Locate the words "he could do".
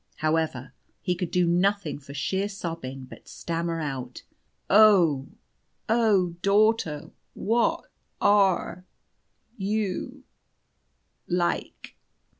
1.03-1.45